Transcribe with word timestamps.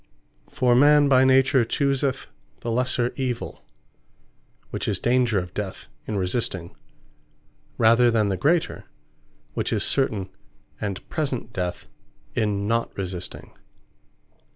For 0.49 0.73
man 0.73 1.07
by 1.07 1.23
nature 1.23 1.63
chooseth 1.63 2.25
the 2.61 2.71
lesser 2.71 3.13
evill, 3.19 3.61
which 4.71 4.87
is 4.87 4.99
danger 4.99 5.37
of 5.37 5.53
death 5.53 5.89
in 6.07 6.17
resisting; 6.17 6.75
rather 7.77 8.09
than 8.09 8.29
the 8.29 8.35
greater, 8.35 8.85
which 9.53 9.71
is 9.71 9.83
certain 9.83 10.29
and 10.81 11.07
present 11.09 11.53
death 11.53 11.87
in 12.33 12.67
not 12.67 12.97
resisting. 12.97 13.51